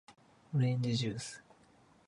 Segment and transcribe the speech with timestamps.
[0.55, 1.43] おれんじじゅーす